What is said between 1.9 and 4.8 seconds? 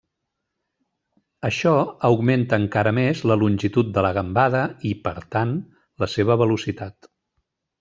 augmenta encara més la longitud de la gambada